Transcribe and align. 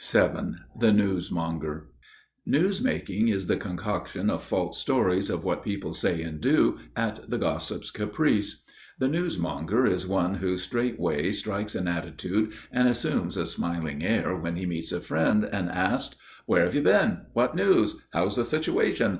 VII 0.00 0.54
The 0.80 0.92
Newsmonger 0.92 1.58
(Λογοπολιία) 1.60 1.84
Newsmaking 2.48 3.28
is 3.30 3.48
the 3.48 3.58
concoction 3.58 4.30
of 4.30 4.42
false 4.42 4.80
stories 4.80 5.28
of 5.28 5.44
what 5.44 5.62
people 5.62 5.92
say 5.92 6.22
and 6.22 6.40
do, 6.40 6.78
at 6.96 7.28
the 7.28 7.36
gossip's 7.36 7.90
caprice. 7.90 8.62
The 8.98 9.08
newsmonger 9.10 9.86
is 9.86 10.06
one 10.06 10.36
who 10.36 10.56
straightway 10.56 11.32
strikes 11.32 11.74
an 11.74 11.86
attitude 11.86 12.54
and 12.72 12.88
assumes 12.88 13.36
a 13.36 13.44
smiling 13.44 14.02
air 14.02 14.34
when 14.34 14.56
he 14.56 14.64
meets 14.64 14.90
a 14.90 15.00
friend, 15.02 15.44
and 15.52 15.68
asks: 15.68 16.16
"Where 16.46 16.64
have 16.64 16.74
you 16.74 16.80
been? 16.80 17.26
What 17.34 17.54
news? 17.54 17.96
How 18.14 18.24
is 18.24 18.36
the 18.36 18.46
situation? 18.46 19.12